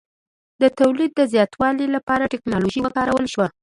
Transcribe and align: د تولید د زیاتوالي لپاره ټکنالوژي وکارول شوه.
د 0.61 0.63
تولید 0.79 1.11
د 1.15 1.21
زیاتوالي 1.33 1.85
لپاره 1.95 2.29
ټکنالوژي 2.33 2.79
وکارول 2.83 3.25
شوه. 3.33 3.47